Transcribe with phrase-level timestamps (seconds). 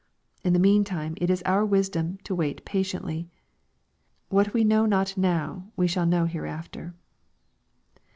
[0.43, 3.29] In the meantime it is our wisdom to wait patiently.
[4.29, 6.95] What we know not now, we shall know hereafter.